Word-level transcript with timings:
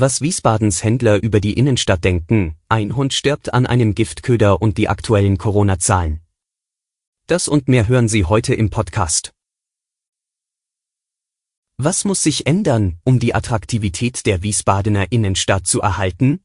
Was 0.00 0.20
Wiesbadens 0.20 0.84
Händler 0.84 1.20
über 1.20 1.40
die 1.40 1.54
Innenstadt 1.54 2.04
denken, 2.04 2.54
ein 2.68 2.94
Hund 2.94 3.12
stirbt 3.12 3.52
an 3.52 3.66
einem 3.66 3.96
Giftköder 3.96 4.62
und 4.62 4.78
die 4.78 4.88
aktuellen 4.88 5.38
Corona-Zahlen. 5.38 6.20
Das 7.26 7.48
und 7.48 7.66
mehr 7.66 7.88
hören 7.88 8.06
Sie 8.06 8.24
heute 8.24 8.54
im 8.54 8.70
Podcast. 8.70 9.32
Was 11.78 12.04
muss 12.04 12.22
sich 12.22 12.46
ändern, 12.46 13.00
um 13.02 13.18
die 13.18 13.34
Attraktivität 13.34 14.24
der 14.24 14.44
Wiesbadener 14.44 15.10
Innenstadt 15.10 15.66
zu 15.66 15.80
erhalten? 15.80 16.44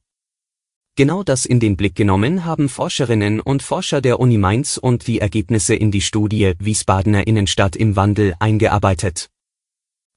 Genau 0.96 1.22
das 1.22 1.46
in 1.46 1.60
den 1.60 1.78
Blick 1.78 1.94
genommen 1.94 2.46
haben 2.46 2.70
Forscherinnen 2.70 3.40
und 3.40 3.62
Forscher 3.62 4.02
der 4.02 4.20
Uni 4.20 4.40
Mainz 4.40 4.78
und 4.78 5.06
die 5.06 5.20
Ergebnisse 5.20 5.76
in 5.76 5.92
die 5.92 6.02
Studie 6.02 6.54
Wiesbadener 6.58 7.28
Innenstadt 7.28 7.76
im 7.76 7.96
Wandel 7.96 8.34
eingearbeitet. 8.40 9.30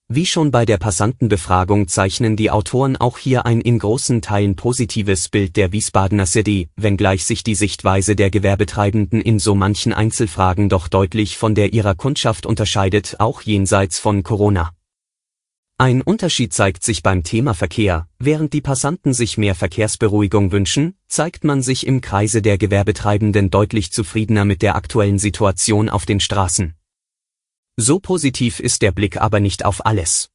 Wie 0.09 0.25
schon 0.25 0.53
bei 0.53 0.65
der 0.65 0.79
Passantenbefragung 0.79 1.89
zeichnen 1.89 2.37
die 2.37 2.53
Autoren 2.53 2.97
auch 2.97 3.19
hier 3.19 3.45
ein 3.45 3.61
in 3.61 3.81
großen 3.81 4.23
Teilen 4.23 4.55
positives 4.55 5.29
Bild 5.29 5.57
der 5.57 5.73
Wiesbadener 5.73 6.27
City, 6.27 6.69
wenngleich 6.77 7.25
sich 7.25 7.43
die 7.43 7.57
Sichtweise 7.57 8.15
der 8.15 8.31
Gewerbetreibenden 8.31 9.21
in 9.21 9.41
so 9.41 9.57
manchen 9.57 9.93
Einzelfragen 9.93 10.69
doch 10.69 10.87
deutlich 10.87 11.37
von 11.37 11.57
der 11.57 11.73
ihrer 11.73 11.97
Kundschaft 11.97 12.47
unterscheidet, 12.47 13.17
auch 13.19 13.43
jenseits 13.43 13.99
von 13.99 14.23
Corona. 14.23 14.71
Ein 15.77 16.03
Unterschied 16.03 16.55
zeigt 16.55 16.85
sich 16.85 17.03
beim 17.03 17.25
Thema 17.25 17.53
Verkehr. 17.53 18.07
Während 18.21 18.53
die 18.53 18.61
Passanten 18.61 19.13
sich 19.13 19.39
mehr 19.39 19.57
Verkehrsberuhigung 19.57 20.53
wünschen, 20.53 20.95
zeigt 21.09 21.43
man 21.43 21.63
sich 21.63 21.85
im 21.85 22.01
Kreise 22.01 22.43
der 22.43 22.59
Gewerbetreibenden 22.59 23.51
deutlich 23.51 23.91
zufriedener 23.91 24.45
mit 24.45 24.63
der 24.63 24.77
aktuellen 24.77 25.19
Situation 25.19 25.89
auf 25.89 26.07
den 26.07 26.21
Straßen. 26.21 26.75
So 27.79 28.01
positiv 28.01 28.59
ist 28.59 28.81
der 28.81 28.91
Blick 28.91 29.21
aber 29.21 29.39
nicht 29.39 29.67
auf 29.67 29.85
alles. 29.85 30.31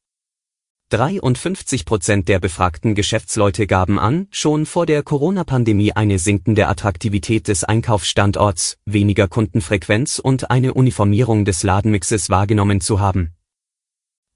53 0.90 1.84
Prozent 1.84 2.28
der 2.28 2.38
befragten 2.38 2.94
Geschäftsleute 2.94 3.66
gaben 3.66 3.98
an, 3.98 4.28
schon 4.30 4.64
vor 4.64 4.86
der 4.86 5.02
Corona-Pandemie 5.02 5.92
eine 5.92 6.20
sinkende 6.20 6.68
Attraktivität 6.68 7.48
des 7.48 7.64
Einkaufsstandorts, 7.64 8.78
weniger 8.84 9.26
Kundenfrequenz 9.26 10.20
und 10.20 10.52
eine 10.52 10.74
Uniformierung 10.74 11.44
des 11.44 11.64
Ladenmixes 11.64 12.30
wahrgenommen 12.30 12.80
zu 12.80 13.00
haben. 13.00 13.32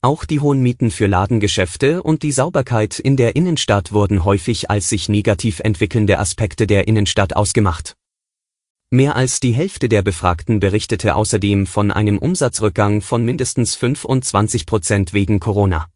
Auch 0.02 0.24
die 0.24 0.40
hohen 0.40 0.60
Mieten 0.60 0.90
für 0.90 1.06
Ladengeschäfte 1.06 2.02
und 2.02 2.24
die 2.24 2.32
Sauberkeit 2.32 2.98
in 2.98 3.16
der 3.16 3.36
Innenstadt 3.36 3.92
wurden 3.92 4.24
häufig 4.24 4.68
als 4.68 4.88
sich 4.88 5.08
negativ 5.08 5.60
entwickelnde 5.60 6.18
Aspekte 6.18 6.66
der 6.66 6.88
Innenstadt 6.88 7.36
ausgemacht. 7.36 7.96
Mehr 8.90 9.16
als 9.16 9.40
die 9.40 9.52
Hälfte 9.52 9.88
der 9.88 10.02
Befragten 10.02 10.60
berichtete 10.60 11.16
außerdem 11.16 11.66
von 11.66 11.90
einem 11.90 12.18
Umsatzrückgang 12.18 13.02
von 13.02 13.24
mindestens 13.24 13.74
25 13.74 14.64
Prozent 14.64 15.12
wegen 15.12 15.40
Corona. 15.40 15.88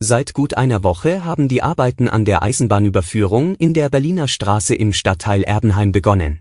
Seit 0.00 0.34
gut 0.34 0.54
einer 0.54 0.82
Woche 0.82 1.24
haben 1.24 1.46
die 1.46 1.62
Arbeiten 1.62 2.08
an 2.08 2.24
der 2.24 2.42
Eisenbahnüberführung 2.42 3.54
in 3.54 3.72
der 3.72 3.88
Berliner 3.88 4.26
Straße 4.26 4.74
im 4.74 4.92
Stadtteil 4.92 5.44
Erbenheim 5.44 5.92
begonnen. 5.92 6.40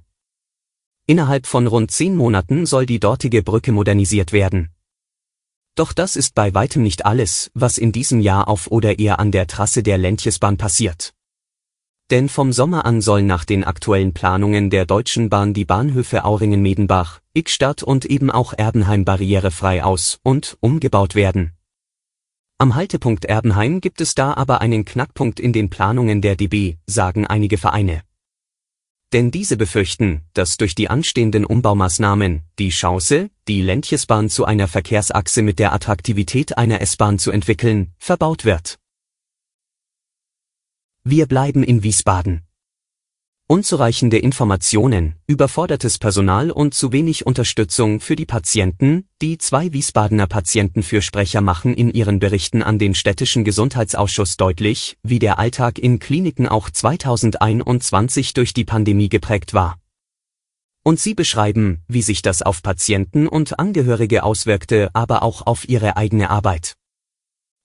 Innerhalb 1.05 1.45
von 1.45 1.67
rund 1.67 1.91
zehn 1.91 2.15
Monaten 2.15 2.65
soll 2.65 2.87
die 2.87 2.99
dortige 2.99 3.43
Brücke 3.43 3.71
modernisiert 3.71 4.33
werden. 4.33 4.71
Doch 5.75 5.93
das 5.93 6.15
ist 6.15 6.33
bei 6.33 6.55
weitem 6.55 6.81
nicht 6.81 7.05
alles, 7.05 7.51
was 7.53 7.77
in 7.77 7.91
diesem 7.91 8.19
Jahr 8.19 8.47
auf 8.47 8.71
oder 8.71 8.97
eher 8.97 9.19
an 9.19 9.31
der 9.31 9.45
Trasse 9.45 9.83
der 9.83 9.99
Lentjesbahn 9.99 10.57
passiert. 10.57 11.13
Denn 12.11 12.27
vom 12.27 12.51
Sommer 12.51 12.85
an 12.85 12.99
sollen 12.99 13.25
nach 13.25 13.45
den 13.45 13.63
aktuellen 13.63 14.13
Planungen 14.13 14.69
der 14.69 14.85
Deutschen 14.85 15.29
Bahn 15.29 15.53
die 15.53 15.63
Bahnhöfe 15.63 16.25
Auringen-Medenbach, 16.25 17.21
Ickstadt 17.33 17.83
und 17.83 18.03
eben 18.03 18.29
auch 18.29 18.53
Erbenheim 18.53 19.05
barrierefrei 19.05 19.81
aus- 19.81 20.19
und 20.21 20.57
umgebaut 20.59 21.15
werden. 21.15 21.53
Am 22.57 22.75
Haltepunkt 22.75 23.23
Erbenheim 23.23 23.79
gibt 23.79 24.01
es 24.01 24.13
da 24.13 24.33
aber 24.33 24.59
einen 24.59 24.83
Knackpunkt 24.83 25.39
in 25.39 25.53
den 25.53 25.69
Planungen 25.69 26.21
der 26.21 26.35
DB, 26.35 26.75
sagen 26.85 27.27
einige 27.27 27.57
Vereine. 27.57 28.03
Denn 29.13 29.31
diese 29.31 29.55
befürchten, 29.55 30.21
dass 30.33 30.57
durch 30.57 30.75
die 30.75 30.89
anstehenden 30.89 31.45
Umbaumaßnahmen 31.45 32.41
die 32.59 32.69
Chance, 32.69 33.29
die 33.47 33.61
Ländchesbahn 33.61 34.29
zu 34.29 34.43
einer 34.43 34.67
Verkehrsachse 34.67 35.43
mit 35.43 35.59
der 35.59 35.71
Attraktivität 35.71 36.57
einer 36.57 36.81
S-Bahn 36.81 37.19
zu 37.19 37.31
entwickeln, 37.31 37.93
verbaut 37.97 38.43
wird. 38.43 38.80
Wir 41.03 41.25
bleiben 41.25 41.63
in 41.63 41.81
Wiesbaden. 41.81 42.43
Unzureichende 43.47 44.19
Informationen, 44.19 45.15
überfordertes 45.25 45.97
Personal 45.97 46.51
und 46.51 46.75
zu 46.75 46.91
wenig 46.91 47.25
Unterstützung 47.25 47.99
für 47.99 48.15
die 48.15 48.27
Patienten, 48.27 49.07
die 49.19 49.39
zwei 49.39 49.73
Wiesbadener 49.73 50.27
Patientenfürsprecher 50.27 51.41
machen 51.41 51.73
in 51.73 51.89
ihren 51.89 52.19
Berichten 52.19 52.61
an 52.61 52.77
den 52.77 52.93
städtischen 52.93 53.43
Gesundheitsausschuss 53.43 54.37
deutlich, 54.37 54.95
wie 55.01 55.17
der 55.17 55.39
Alltag 55.39 55.79
in 55.79 55.97
Kliniken 55.97 56.47
auch 56.47 56.69
2021 56.69 58.35
durch 58.35 58.53
die 58.53 58.65
Pandemie 58.65 59.09
geprägt 59.09 59.55
war. 59.55 59.79
Und 60.83 60.99
sie 60.99 61.15
beschreiben, 61.15 61.81
wie 61.87 62.03
sich 62.03 62.21
das 62.21 62.43
auf 62.43 62.61
Patienten 62.61 63.27
und 63.27 63.57
Angehörige 63.57 64.21
auswirkte, 64.21 64.91
aber 64.93 65.23
auch 65.23 65.47
auf 65.47 65.67
ihre 65.67 65.97
eigene 65.97 66.29
Arbeit. 66.29 66.75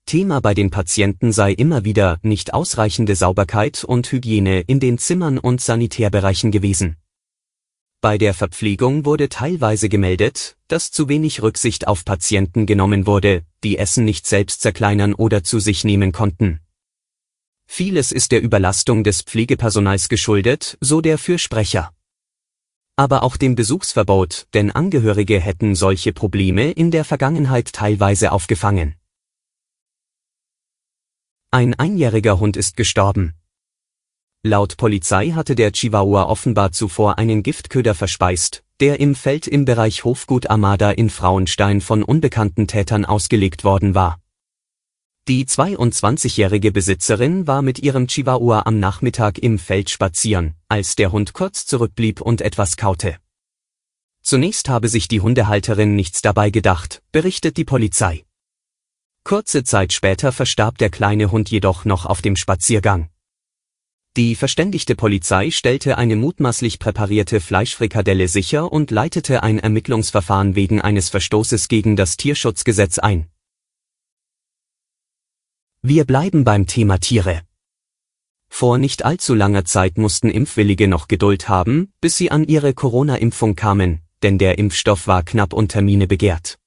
Thema 0.07 0.41
bei 0.41 0.55
den 0.55 0.71
Patienten 0.71 1.33
sei 1.33 1.51
immer 1.51 1.85
wieder 1.85 2.21
nicht 2.23 2.55
ausreichende 2.55 3.17
Sauberkeit 3.17 3.83
und 3.83 4.11
Hygiene 4.13 4.61
in 4.61 4.79
den 4.79 4.99
Zimmern 4.99 5.37
und 5.37 5.61
Sanitärbereichen 5.61 6.53
gewesen. 6.53 6.97
Bei 8.01 8.17
der 8.17 8.33
Verpflegung 8.33 9.05
wurde 9.05 9.29
teilweise 9.29 9.89
gemeldet, 9.89 10.57
dass 10.69 10.93
zu 10.93 11.09
wenig 11.09 11.43
Rücksicht 11.43 11.89
auf 11.89 12.05
Patienten 12.05 12.67
genommen 12.67 13.09
wurde, 13.09 13.43
die 13.65 13.79
Essen 13.79 14.05
nicht 14.05 14.29
selbst 14.29 14.61
zerkleinern 14.61 15.13
oder 15.13 15.43
zu 15.43 15.59
sich 15.59 15.83
nehmen 15.83 16.13
konnten. 16.13 16.61
Vieles 17.67 18.13
ist 18.13 18.31
der 18.31 18.43
Überlastung 18.43 19.03
des 19.03 19.23
Pflegepersonals 19.23 20.09
geschuldet, 20.09 20.79
so 20.81 21.01
der 21.01 21.19
Fürsprecher. 21.19 21.93
Aber 22.95 23.25
auch 23.25 23.37
dem 23.37 23.57
Besuchsverbot, 23.57 24.47
denn 24.55 24.71
Angehörige 24.71 25.41
hätten 25.41 25.75
solche 25.75 26.13
Probleme 26.13 26.71
in 26.71 26.93
der 26.93 27.05
Vergangenheit 27.05 27.73
teilweise 27.73 28.31
aufgefangen. 28.31 28.95
Ein 31.51 31.75
einjähriger 31.75 32.41
Hund 32.41 32.57
ist 32.57 32.77
gestorben. 32.77 33.35
Laut 34.43 34.77
Polizei 34.77 35.31
hatte 35.31 35.55
der 35.55 35.73
Chihuahua 35.73 36.25
offenbar 36.25 36.73
zuvor 36.73 37.19
einen 37.19 37.43
Giftköder 37.43 37.95
verspeist, 37.95 38.65
der 38.81 39.01
im 39.01 39.15
Feld 39.15 39.47
im 39.47 39.65
Bereich 39.65 40.05
Hofgut 40.05 40.51
Armada 40.51 40.91
in 40.91 41.09
Frauenstein 41.09 41.81
von 41.81 42.03
unbekannten 42.03 42.67
Tätern 42.67 43.05
ausgelegt 43.05 43.65
worden 43.65 43.95
war. 43.95 44.21
Die 45.29 45.45
22-jährige 45.45 46.71
Besitzerin 46.71 47.47
war 47.49 47.63
mit 47.63 47.81
ihrem 47.81 48.07
Chihuahua 48.07 48.63
am 48.65 48.79
Nachmittag 48.79 49.39
im 49.39 49.59
Feld 49.59 49.91
spazieren, 49.91 50.55
als 50.69 50.95
der 50.95 51.11
Hund 51.11 51.33
kurz 51.33 51.67
zurückblieb 51.67 52.21
und 52.21 52.41
etwas 52.41 52.77
kaute. 52.77 53.17
Zunächst 54.23 54.69
habe 54.69 54.89
sich 54.89 55.09
die 55.09 55.21
Hundehalterin 55.21 55.97
nichts 55.97 56.23
dabei 56.23 56.51
gedacht, 56.51 57.03
berichtet 57.11 57.57
die 57.57 57.65
Polizei. 57.65 58.25
Kurze 59.27 59.65
Zeit 59.65 59.93
später 59.93 60.31
verstarb 60.31 60.79
der 60.79 60.89
kleine 60.89 61.33
Hund 61.33 61.51
jedoch 61.51 61.85
noch 61.85 62.07
auf 62.07 62.23
dem 62.23 62.37
Spaziergang. 62.37 63.09
Die 64.17 64.37
verständigte 64.37 64.95
Polizei 64.95 65.51
stellte 65.51 65.99
eine 65.99 66.15
mutmaßlich 66.15 66.79
präparierte 66.79 67.41
Fleischfrikadelle 67.41 68.29
sicher 68.29 68.71
und 68.71 68.93
leitete 68.93 69.43
ein 69.43 69.59
Ermittlungsverfahren 69.59 70.55
wegen 70.55 70.81
eines 70.81 71.09
Verstoßes 71.09 71.67
gegen 71.67 71.97
das 71.97 72.17
Tierschutzgesetz 72.17 73.01
ein. 73.01 73.27
Wir 75.83 76.05
bleiben 76.05 76.45
beim 76.45 76.69
Thema 76.69 77.01
Tiere. 77.01 77.43
Vor 78.49 78.79
nicht 78.79 79.05
allzu 79.05 79.35
langer 79.35 79.65
Zeit 79.65 79.99
mussten 79.99 80.31
Impfwillige 80.31 80.87
noch 80.87 81.09
Geduld 81.09 81.49
haben, 81.49 81.93
bis 82.01 82.17
sie 82.17 82.31
an 82.31 82.45
ihre 82.45 82.75
Corona-Impfung 82.75 83.57
kamen, 83.57 84.03
denn 84.23 84.39
der 84.39 84.59
Impfstoff 84.59 85.09
war 85.09 85.25
knapp 85.25 85.53
und 85.53 85.73
Termine 85.73 86.07
begehrt. 86.07 86.61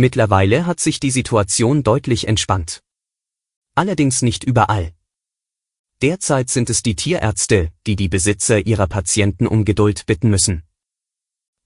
Mittlerweile 0.00 0.64
hat 0.64 0.78
sich 0.78 1.00
die 1.00 1.10
Situation 1.10 1.82
deutlich 1.82 2.28
entspannt. 2.28 2.84
Allerdings 3.74 4.22
nicht 4.22 4.44
überall. 4.44 4.92
Derzeit 6.02 6.50
sind 6.50 6.70
es 6.70 6.84
die 6.84 6.94
Tierärzte, 6.94 7.72
die 7.84 7.96
die 7.96 8.08
Besitzer 8.08 8.64
ihrer 8.64 8.86
Patienten 8.86 9.48
um 9.48 9.64
Geduld 9.64 10.06
bitten 10.06 10.30
müssen. 10.30 10.62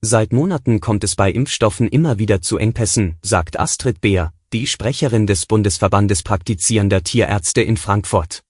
Seit 0.01 0.33
Monaten 0.33 0.81
kommt 0.81 1.05
es 1.05 1.15
bei 1.15 1.31
Impfstoffen 1.31 1.89
immer 1.89 2.19
wieder 2.19 2.41
zu 2.41 2.57
Engpässen, 2.57 3.19
sagt 3.21 3.61
Astrid 3.61 4.01
Beer, 4.01 4.33
die 4.55 4.67
Sprecherin 4.67 5.27
des 5.27 5.45
Bundesverbandes 5.45 6.23
praktizierender 6.23 7.03
Tierärzte 7.03 7.61
in 7.61 7.77
Frankfurt. 7.77 8.43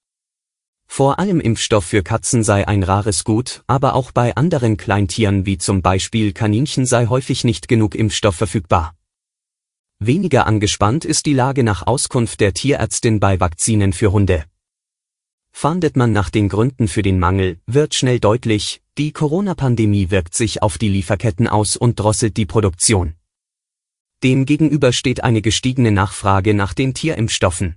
Vor 0.86 1.18
allem 1.18 1.40
Impfstoff 1.40 1.86
für 1.86 2.04
Katzen 2.04 2.44
sei 2.44 2.68
ein 2.68 2.84
rares 2.84 3.24
Gut, 3.24 3.64
aber 3.66 3.96
auch 3.96 4.12
bei 4.12 4.36
anderen 4.36 4.76
Kleintieren 4.76 5.44
wie 5.44 5.58
zum 5.58 5.82
Beispiel 5.82 6.32
Kaninchen 6.32 6.86
sei 6.86 7.06
häufig 7.08 7.42
nicht 7.42 7.66
genug 7.66 7.96
Impfstoff 7.96 8.36
verfügbar. 8.36 8.94
Weniger 10.04 10.48
angespannt 10.48 11.04
ist 11.04 11.26
die 11.26 11.32
Lage 11.32 11.62
nach 11.62 11.86
Auskunft 11.86 12.40
der 12.40 12.52
Tierärztin 12.54 13.20
bei 13.20 13.38
Vakzinen 13.38 13.92
für 13.92 14.10
Hunde. 14.10 14.44
Fahndet 15.52 15.96
man 15.96 16.12
nach 16.12 16.28
den 16.28 16.48
Gründen 16.48 16.88
für 16.88 17.02
den 17.02 17.20
Mangel, 17.20 17.60
wird 17.66 17.94
schnell 17.94 18.18
deutlich, 18.18 18.82
die 18.98 19.12
Corona-Pandemie 19.12 20.10
wirkt 20.10 20.34
sich 20.34 20.60
auf 20.60 20.76
die 20.76 20.88
Lieferketten 20.88 21.46
aus 21.46 21.76
und 21.76 22.00
drosselt 22.00 22.36
die 22.36 22.46
Produktion. 22.46 23.14
Demgegenüber 24.24 24.92
steht 24.92 25.22
eine 25.22 25.40
gestiegene 25.40 25.92
Nachfrage 25.92 26.52
nach 26.52 26.74
den 26.74 26.94
Tierimpfstoffen. 26.94 27.76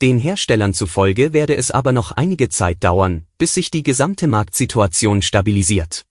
Den 0.00 0.18
Herstellern 0.18 0.72
zufolge 0.72 1.34
werde 1.34 1.54
es 1.54 1.70
aber 1.70 1.92
noch 1.92 2.12
einige 2.12 2.48
Zeit 2.48 2.82
dauern, 2.82 3.26
bis 3.36 3.52
sich 3.52 3.70
die 3.70 3.82
gesamte 3.82 4.26
Marktsituation 4.26 5.20
stabilisiert. 5.20 6.06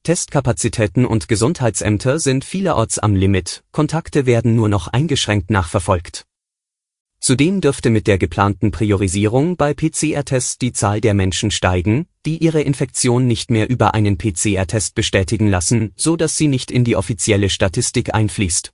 Testkapazitäten 0.04 1.06
und 1.06 1.28
Gesundheitsämter 1.28 2.18
sind 2.18 2.46
vielerorts 2.46 3.00
am 3.00 3.18
Limit, 3.18 3.66
Kontakte 3.74 4.26
werden 4.26 4.56
nur 4.56 4.70
noch 4.70 4.88
eingeschränkt 4.88 5.50
nachverfolgt. 5.50 6.26
Zudem 7.20 7.60
dürfte 7.60 7.90
mit 7.90 8.08
der 8.08 8.18
geplanten 8.18 8.72
Priorisierung 8.72 9.58
bei 9.58 9.74
PCR-Tests 9.74 10.58
die 10.58 10.72
Zahl 10.72 11.02
der 11.02 11.14
Menschen 11.14 11.52
steigen, 11.52 12.08
die 12.26 12.38
ihre 12.38 12.62
Infektion 12.62 13.28
nicht 13.28 13.52
mehr 13.52 13.70
über 13.70 13.94
einen 13.94 14.18
PCR-Test 14.18 14.96
bestätigen 14.96 15.50
lassen, 15.50 15.92
so 15.98 16.16
dass 16.16 16.38
sie 16.38 16.48
nicht 16.48 16.72
in 16.72 16.86
die 16.86 16.96
offizielle 16.96 17.50
Statistik 17.50 18.14
einfließt. 18.14 18.72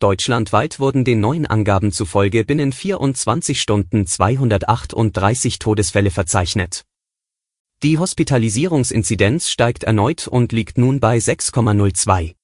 Deutschlandweit 0.00 0.80
wurden 0.80 1.04
den 1.04 1.20
neuen 1.20 1.46
Angaben 1.46 1.92
zufolge 1.92 2.44
binnen 2.44 2.72
24 2.72 3.60
Stunden 3.60 4.06
238 4.06 5.58
Todesfälle 5.58 6.10
verzeichnet. 6.10 6.84
Die 7.82 7.98
Hospitalisierungsinzidenz 7.98 9.50
steigt 9.50 9.84
erneut 9.84 10.26
und 10.26 10.52
liegt 10.52 10.78
nun 10.78 11.00
bei 11.00 11.18
6,02. 11.18 12.34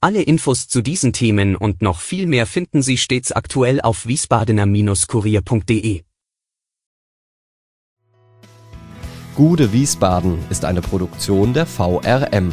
Alle 0.00 0.22
Infos 0.22 0.68
zu 0.68 0.80
diesen 0.82 1.12
Themen 1.12 1.54
und 1.54 1.80
noch 1.82 2.00
viel 2.00 2.26
mehr 2.26 2.46
finden 2.46 2.82
Sie 2.82 2.98
stets 2.98 3.30
aktuell 3.30 3.80
auf 3.80 4.06
wiesbadener-kurier.de. 4.06 6.02
Gude 9.34 9.72
Wiesbaden 9.72 10.38
ist 10.50 10.64
eine 10.64 10.82
Produktion 10.82 11.54
der 11.54 11.66
VRM 11.66 12.52